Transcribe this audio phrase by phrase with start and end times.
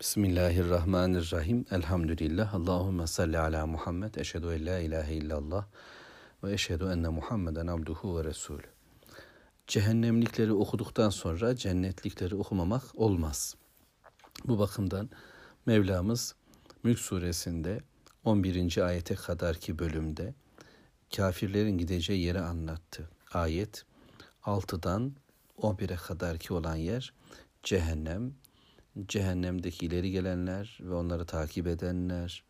[0.00, 1.64] Bismillahirrahmanirrahim.
[1.70, 2.54] Elhamdülillah.
[2.54, 4.14] Allahümme salli ala Muhammed.
[4.14, 5.66] Eşhedü en la ilahe illallah.
[6.44, 8.62] Ve eşhedü enne Muhammeden abduhu ve resulü.
[9.66, 13.54] Cehennemlikleri okuduktan sonra cennetlikleri okumamak olmaz.
[14.44, 15.10] Bu bakımdan
[15.66, 16.34] Mevlamız
[16.82, 17.80] Mülk suresinde
[18.24, 18.78] 11.
[18.86, 20.34] ayete kadarki bölümde
[21.16, 23.08] kafirlerin gideceği yeri anlattı.
[23.32, 23.84] Ayet
[24.42, 25.12] 6'dan
[25.58, 27.12] 11'e kadarki olan yer
[27.62, 28.32] cehennem,
[29.08, 32.44] cehennemdeki ileri gelenler ve onları takip edenler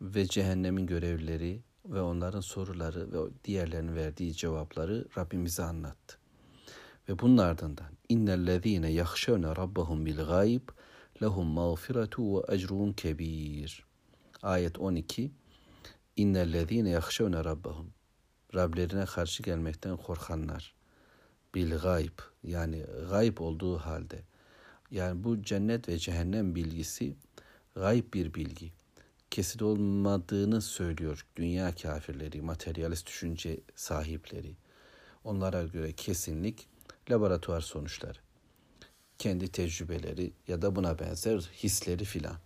[0.00, 6.18] ve cehennemin görevlileri ve onların soruları ve diğerlerinin verdiği cevapları Rabbimize anlattı.
[7.08, 10.68] Ve bunun ardından innellezine yahşevne rabbahum bil gayb
[11.22, 13.84] lehum mağfiretu ve ecrun kebir.
[14.42, 15.32] Ayet 12
[16.16, 17.92] İnnellezine yahşevne rabbahum
[18.54, 20.74] Rablerine karşı gelmekten korkanlar
[21.54, 24.22] bil gayb yani gayb olduğu halde
[24.92, 27.16] yani bu cennet ve cehennem bilgisi
[27.74, 28.72] gayb bir bilgi.
[29.30, 34.56] Kesin olmadığını söylüyor dünya kafirleri, materyalist düşünce sahipleri.
[35.24, 36.68] Onlara göre kesinlik
[37.10, 38.18] laboratuvar sonuçları.
[39.18, 42.36] Kendi tecrübeleri ya da buna benzer hisleri filan.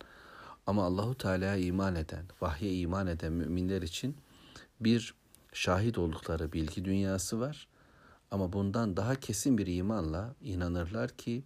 [0.67, 4.17] Ama Allahu Teala'ya iman eden, vahye iman eden müminler için
[4.81, 5.15] bir
[5.53, 7.69] şahit oldukları bilgi dünyası var.
[8.31, 11.42] Ama bundan daha kesin bir imanla inanırlar ki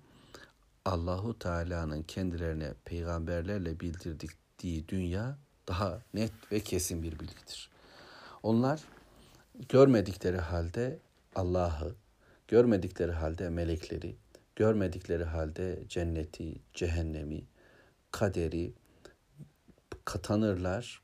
[0.91, 5.38] Allahu Teala'nın kendilerine peygamberlerle bildirdiği dünya
[5.69, 7.70] daha net ve kesin bir bilgidir.
[8.42, 8.84] Onlar
[9.68, 10.98] görmedikleri halde
[11.34, 11.94] Allah'ı,
[12.48, 14.16] görmedikleri halde melekleri,
[14.56, 17.42] görmedikleri halde cenneti, cehennemi,
[18.11, 18.72] kaderi
[20.22, 21.02] tanırlar,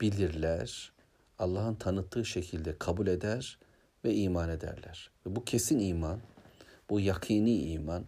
[0.00, 0.92] bilirler,
[1.38, 3.58] Allah'ın tanıttığı şekilde kabul eder
[4.04, 5.10] ve iman ederler.
[5.26, 6.20] Ve bu kesin iman,
[6.90, 8.04] bu yakini iman,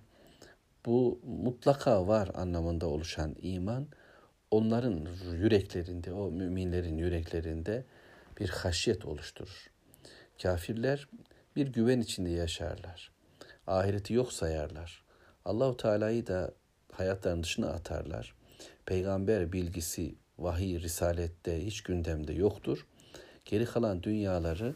[0.86, 3.86] bu mutlaka var anlamında oluşan iman
[4.50, 7.84] onların yüreklerinde, o müminlerin yüreklerinde
[8.41, 9.70] bir haşyet oluşturur.
[10.42, 11.09] Kafirler
[11.56, 13.12] bir güven içinde yaşarlar.
[13.66, 15.04] Ahireti yok sayarlar.
[15.44, 16.53] Allahu Teala'yı da
[16.93, 18.34] hayatlarının dışına atarlar.
[18.87, 22.87] Peygamber bilgisi, vahiy, risalette hiç gündemde yoktur.
[23.44, 24.75] Geri kalan dünyaları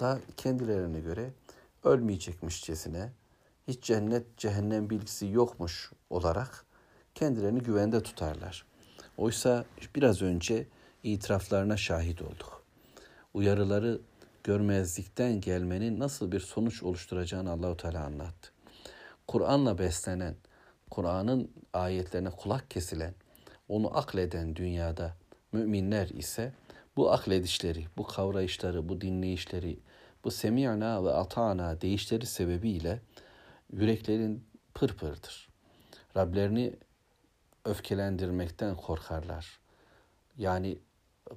[0.00, 1.30] da kendilerine göre
[1.84, 3.10] ölmeyecekmişçesine,
[3.68, 6.64] hiç cennet cehennem bilgisi yokmuş olarak
[7.14, 8.66] kendilerini güvende tutarlar.
[9.16, 10.66] Oysa biraz önce
[11.02, 12.62] itiraflarına şahit olduk.
[13.34, 14.00] Uyarıları
[14.44, 18.50] görmezlikten gelmenin nasıl bir sonuç oluşturacağını Allahu Teala anlattı.
[19.26, 20.34] Kur'an'la beslenen,
[20.90, 23.14] Kur'an'ın ayetlerine kulak kesilen,
[23.68, 25.16] onu akleden dünyada
[25.52, 26.52] müminler ise
[26.96, 29.78] bu akledişleri, bu kavrayışları, bu dinleyişleri,
[30.24, 33.00] bu semi'na ve ata'na deyişleri sebebiyle
[33.72, 34.44] yüreklerin
[34.74, 35.48] pırpırdır.
[36.16, 36.76] Rablerini
[37.64, 39.60] öfkelendirmekten korkarlar.
[40.36, 40.78] Yani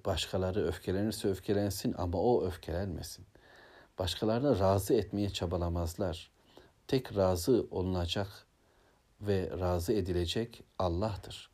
[0.05, 3.25] başkaları öfkelenirse öfkelensin ama o öfkelenmesin.
[3.99, 6.31] Başkalarını razı etmeye çabalamazlar.
[6.87, 8.27] Tek razı olunacak
[9.21, 11.49] ve razı edilecek Allah'tır.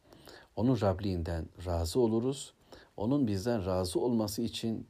[0.56, 2.54] Onun Rabliğinden razı oluruz.
[2.98, 4.88] Onun bizden razı olması için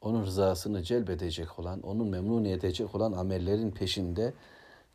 [0.00, 4.34] onun rızasını celbedecek olan, onun memnun edecek olan amellerin peşinde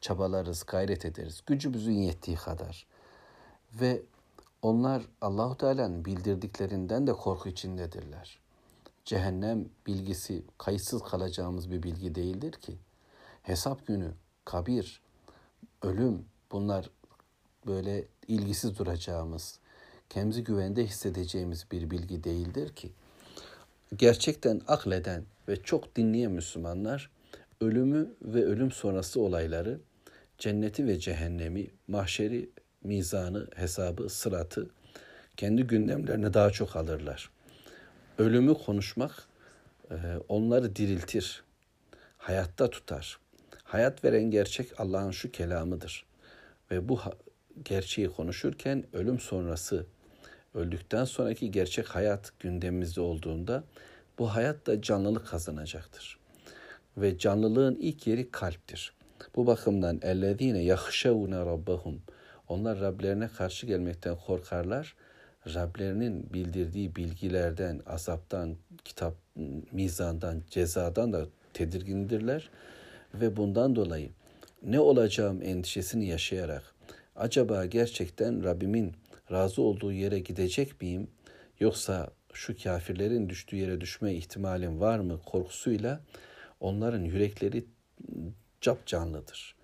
[0.03, 1.43] çabalarız, gayret ederiz.
[1.47, 2.85] Gücümüzün yettiği kadar.
[3.73, 4.01] Ve
[4.61, 8.39] onlar Allahu Teala'nın bildirdiklerinden de korku içindedirler.
[9.05, 12.77] Cehennem bilgisi kayıtsız kalacağımız bir bilgi değildir ki.
[13.43, 14.11] Hesap günü,
[14.45, 15.01] kabir,
[15.81, 16.89] ölüm bunlar
[17.67, 19.59] böyle ilgisiz duracağımız,
[20.09, 22.91] kendimizi güvende hissedeceğimiz bir bilgi değildir ki.
[23.95, 27.09] Gerçekten akleden ve çok dinleyen Müslümanlar
[27.61, 29.79] ölümü ve ölüm sonrası olayları
[30.37, 32.49] cenneti ve cehennemi, mahşeri,
[32.83, 34.69] mizanı, hesabı, sıratı
[35.37, 37.29] kendi gündemlerine daha çok alırlar.
[38.17, 39.27] Ölümü konuşmak
[39.91, 39.95] e,
[40.29, 41.43] onları diriltir,
[42.17, 43.19] hayatta tutar.
[43.63, 46.05] Hayat veren gerçek Allah'ın şu kelamıdır.
[46.71, 46.99] Ve bu
[47.65, 49.85] gerçeği konuşurken ölüm sonrası,
[50.53, 53.63] öldükten sonraki gerçek hayat gündemimizde olduğunda
[54.19, 56.19] bu hayat da canlılık kazanacaktır.
[56.97, 58.93] Ve canlılığın ilk yeri kalptir.
[59.35, 62.01] Bu bakımdan ellezine yahşevune rabbahum.
[62.47, 64.95] Onlar Rablerine karşı gelmekten korkarlar.
[65.47, 68.55] Rablerinin bildirdiği bilgilerden, azaptan,
[68.85, 69.15] kitap,
[69.71, 72.49] mizandan, cezadan da tedirgindirler.
[73.13, 74.09] Ve bundan dolayı
[74.63, 76.63] ne olacağım endişesini yaşayarak
[77.15, 78.93] acaba gerçekten Rabbimin
[79.31, 81.07] razı olduğu yere gidecek miyim
[81.59, 86.01] yoksa şu kafirlerin düştüğü yere düşme ihtimalim var mı korkusuyla
[86.59, 87.65] onların yürekleri
[88.63, 89.55] cap canlıdır.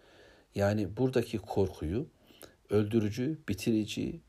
[0.56, 2.08] Yani buradaki korkuyu
[2.70, 4.22] öldürücü, bitirici,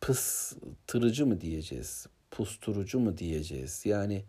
[0.00, 3.82] pıstırıcı mı diyeceğiz, pusturucu mu diyeceğiz?
[3.86, 4.24] Yani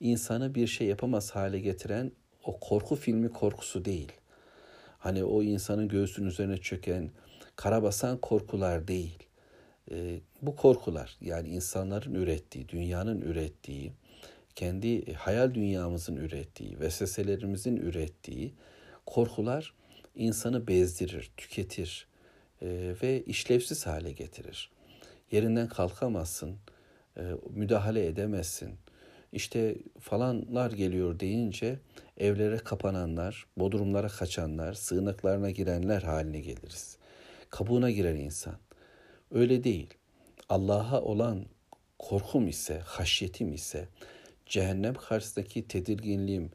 [0.00, 2.12] insanı bir şey yapamaz hale getiren
[2.44, 4.12] o korku filmi korkusu değil.
[4.98, 7.10] Hani o insanın göğsünün üzerine çöken,
[7.56, 9.18] karabasan korkular değil.
[9.90, 13.92] E, bu korkular yani insanların ürettiği, dünyanın ürettiği,
[14.54, 18.54] kendi hayal dünyamızın ürettiği, vesveselerimizin ürettiği
[19.06, 19.74] korkular
[20.14, 22.06] insanı bezdirir, tüketir
[22.62, 24.70] e, ve işlevsiz hale getirir.
[25.30, 26.56] Yerinden kalkamazsın,
[27.16, 28.74] e, müdahale edemezsin.
[29.32, 31.78] İşte falanlar geliyor deyince
[32.16, 36.98] evlere kapananlar, bodrumlara kaçanlar, sığınaklarına girenler haline geliriz.
[37.50, 38.54] Kabuğuna girer insan.
[39.30, 39.94] Öyle değil.
[40.48, 41.46] Allah'a olan
[41.98, 43.88] korkum ise, haşyetim ise,
[44.46, 46.50] cehennem karşısındaki tedirginliğim,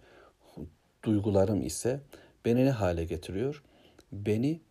[1.03, 1.99] duygularım ise
[2.49, 3.63] beni ne hale getiriyor?
[4.11, 4.61] Beni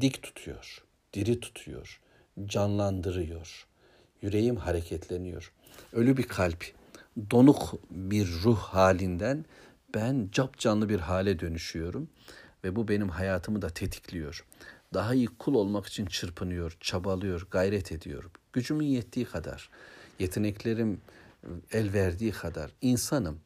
[0.00, 0.82] dik tutuyor,
[1.12, 2.00] diri tutuyor,
[2.44, 3.66] canlandırıyor.
[4.22, 5.52] Yüreğim hareketleniyor.
[5.92, 6.64] Ölü bir kalp,
[7.30, 9.44] donuk bir ruh halinden
[9.94, 12.08] ben cap canlı bir hale dönüşüyorum
[12.64, 14.44] ve bu benim hayatımı da tetikliyor.
[14.94, 18.30] Daha iyi kul olmak için çırpınıyor, çabalıyor, gayret ediyor.
[18.52, 19.70] Gücümün yettiği kadar,
[20.18, 21.00] yeteneklerim
[21.72, 23.40] el verdiği kadar insanım.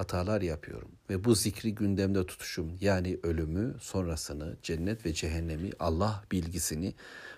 [0.00, 6.94] Hatalar yapıyorum ve bu zikri gündemde tutuşum yani ölümü, sonrasını, cennet ve cehennemi, Allah bilgisini,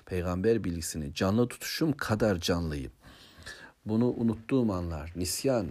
[0.07, 2.93] peygamber bilgisini canlı tutuşum kadar canlıyım.
[3.87, 5.67] Bunu unuttuğum anlar, nisyan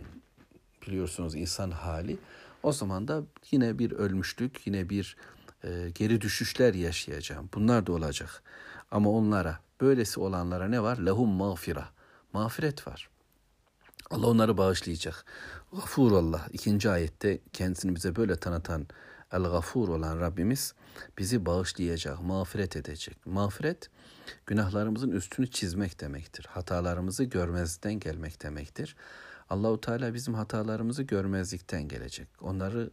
[0.88, 2.18] biliyorsunuz insan hali.
[2.64, 5.18] O zaman da yine bir ölmüşlük, yine bir
[5.64, 7.50] e, geri düşüşler yaşayacağım.
[7.54, 8.44] Bunlar da olacak.
[8.92, 10.98] Ama onlara, böylesi olanlara ne var?
[10.98, 11.90] Lehum mağfira.
[12.34, 13.11] Mağfiret var.
[14.12, 15.26] Allah onları bağışlayacak.
[15.74, 16.48] Gafur Allah.
[16.54, 18.88] ikinci ayette kendisini bize böyle tanıtan
[19.32, 20.74] El Gafur olan Rabbimiz
[21.18, 23.26] bizi bağışlayacak, mağfiret edecek.
[23.26, 23.90] Mağfiret
[24.46, 26.46] günahlarımızın üstünü çizmek demektir.
[26.50, 28.96] Hatalarımızı görmezden gelmek demektir.
[29.50, 32.28] Allahu Teala bizim hatalarımızı görmezlikten gelecek.
[32.42, 32.92] Onları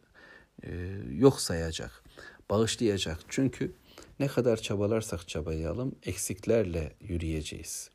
[0.63, 2.03] e, yok sayacak,
[2.51, 3.19] bağışlayacak.
[3.29, 3.73] Çünkü
[4.21, 7.91] ne kadar çabalarsak çabayalım eksiklerle yürüyeceğiz.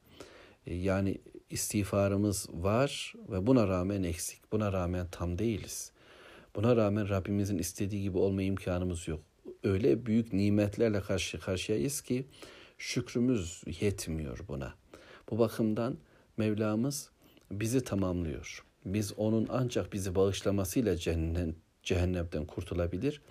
[0.68, 1.18] E, yani
[1.54, 4.52] istiğfarımız var ve buna rağmen eksik.
[4.52, 5.92] Buna rağmen tam değiliz.
[6.56, 9.20] Buna rağmen Rabbimizin istediği gibi olma imkanımız yok.
[9.64, 12.26] Öyle büyük nimetlerle karşı karşıyayız ki
[12.78, 14.74] şükrümüz yetmiyor buna.
[15.30, 15.98] Bu bakımdan
[16.38, 17.10] Mevlamız
[17.52, 18.66] bizi tamamlıyor.
[18.86, 23.22] Biz onun ancak bizi bağışlamasıyla cennet, cehennemden kurtulabilir,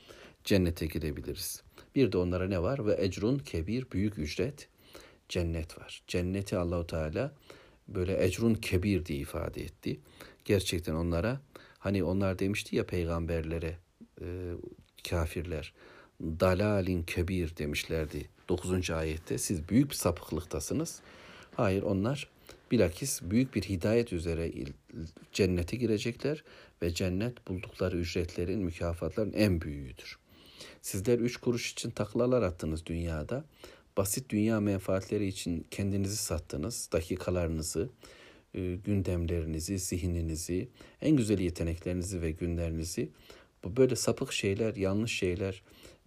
[0.44, 1.62] cennete girebiliriz.
[1.94, 2.86] Bir de onlara ne var?
[2.86, 4.69] Ve ecrun kebir, büyük ücret,
[5.28, 6.02] cennet var.
[6.06, 7.32] Cenneti Allahu Teala
[7.94, 10.00] böyle ecrun kebir diye ifade etti.
[10.44, 11.40] Gerçekten onlara
[11.78, 13.76] hani onlar demişti ya peygamberlere
[14.20, 14.26] e,
[15.10, 15.72] kafirler
[16.20, 18.90] dalalin kebir demişlerdi 9.
[18.90, 19.38] ayette.
[19.38, 21.00] Siz büyük bir sapıklıktasınız.
[21.54, 22.28] Hayır onlar
[22.70, 24.52] bilakis büyük bir hidayet üzere
[25.32, 26.44] cennete girecekler
[26.82, 30.18] ve cennet buldukları ücretlerin, mükafatların en büyüğüdür.
[30.82, 33.44] Sizler üç kuruş için taklalar attınız dünyada
[33.96, 37.90] basit dünya menfaatleri için kendinizi sattınız, dakikalarınızı,
[38.54, 40.68] e, gündemlerinizi, zihninizi,
[41.02, 43.10] en güzel yeteneklerinizi ve günlerinizi
[43.64, 45.62] bu böyle sapık şeyler, yanlış şeyler,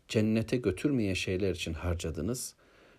[0.07, 2.55] cennete götürmeyen şeyler için harcadınız.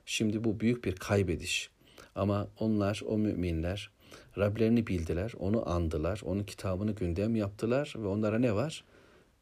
[0.07, 1.71] Şimdi bu büyük bir kaybediş.
[2.15, 3.91] Ama onlar, o müminler
[4.39, 8.85] Rablerini bildiler, onu andılar, onun kitabını gündem yaptılar ve onlara ne var?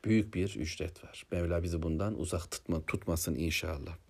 [0.04, 1.26] Büyük bir ücret var.
[1.30, 4.03] Mevla bizi bundan uzak tutma, tutmasın inşallah.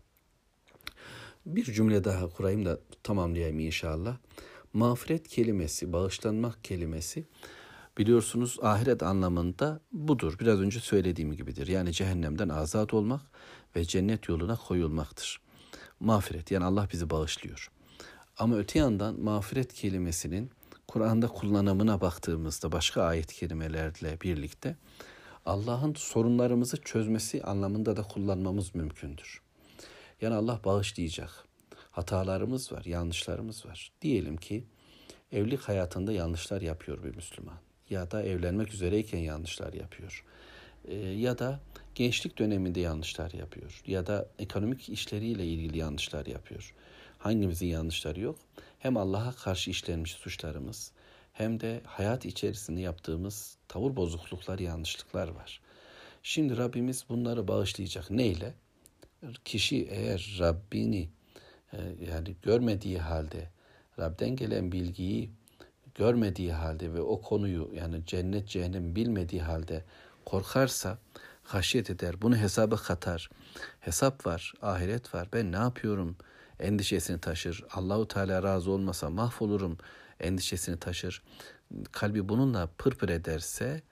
[1.47, 4.17] Bir cümle daha kurayım da tamamlayayım inşallah.
[4.73, 7.25] Mağfiret kelimesi, bağışlanmak kelimesi
[7.99, 10.37] biliyorsunuz ahiret anlamında budur.
[10.41, 11.67] Biraz önce söylediğim gibidir.
[11.67, 13.21] Yani cehennemden azat olmak
[13.77, 15.41] ve cennet yoluna koyulmaktır.
[16.01, 17.71] Mağfiret yani Allah bizi bağışlıyor.
[18.39, 20.51] Ama öte yandan mağfiret kelimesinin
[20.89, 24.77] Kur'an'da kullanımına baktığımızda başka ayet kelimelerle birlikte
[25.47, 29.44] Allah'ın sorunlarımızı çözmesi anlamında da kullanmamız mümkündür.
[30.25, 31.45] Yani Allah bağışlayacak.
[31.91, 33.93] Hatalarımız var, yanlışlarımız var.
[34.03, 34.65] Diyelim ki
[35.33, 37.57] evlilik hayatında yanlışlar yapıyor bir Müslüman.
[37.91, 40.25] Ya da evlenmek üzereyken yanlışlar yapıyor.
[40.85, 41.61] E, ya da
[41.95, 43.83] gençlik döneminde yanlışlar yapıyor.
[43.87, 46.75] Ya da ekonomik işleriyle ilgili yanlışlar yapıyor.
[47.19, 48.39] Hangimizin yanlışları yok?
[48.79, 50.93] Hem Allah'a karşı işlenmiş suçlarımız
[51.33, 55.61] hem de hayat içerisinde yaptığımız tavır bozukluklar, yanlışlıklar var.
[56.23, 58.11] Şimdi Rabbimiz bunları bağışlayacak.
[58.11, 58.55] Neyle?
[59.45, 61.09] Kişi eğer Rabbini
[61.73, 61.79] e,
[62.11, 63.51] yani görmediği halde
[63.99, 65.31] Rab'den gelen bilgiyi
[65.95, 69.85] görmediği halde ve o konuyu yani cennet cehennem bilmediği halde
[70.25, 70.99] korkarsa
[71.43, 72.23] haşyet eder.
[72.23, 73.31] Bunu hesaba katar.
[73.81, 75.29] Hesap var, ahiret var.
[75.33, 76.17] Ben ne yapıyorum?
[76.61, 77.65] endişesini taşır.
[77.71, 79.79] Allahu Teala razı olmasa mahvolurum
[80.21, 81.23] endişesini taşır.
[81.93, 83.83] Kalbi bununla pırpır ederse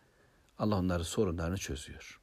[0.59, 2.21] Allah onların sorunlarını çözüyor.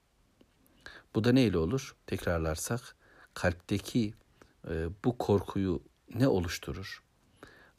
[1.16, 1.96] Bu da neyle olur?
[2.08, 2.96] Tekrarlarsak
[3.42, 4.14] kalpteki
[4.70, 5.84] e, bu korkuyu
[6.16, 7.04] ne oluşturur?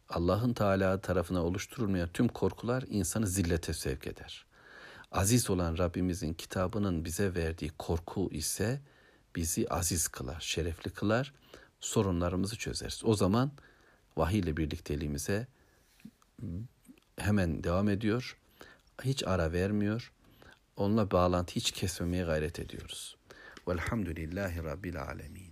[0.08, 4.46] Allah'ın Teala tarafına oluşturulmayan tüm korkular insanı zillete sevk eder.
[5.12, 8.80] Aziz olan Rabbimizin kitabının bize verdiği korku ise
[9.36, 11.34] bizi aziz kılar, şerefli kılar,
[11.80, 13.02] sorunlarımızı çözeriz.
[13.04, 13.50] O zaman
[14.16, 15.46] vahiy ile birlikteliğimize
[17.16, 18.38] hemen devam ediyor.
[19.04, 20.12] Hiç ara vermiyor.
[20.76, 23.16] Onunla bağlantı hiç kesmemeye gayret ediyoruz.
[23.68, 25.49] Velhamdülillahi Rabbil Alemin.